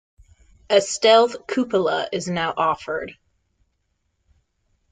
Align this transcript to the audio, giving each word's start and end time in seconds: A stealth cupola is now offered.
A 0.71 0.81
stealth 0.81 1.45
cupola 1.45 2.09
is 2.11 2.27
now 2.27 2.55
offered. 2.57 3.13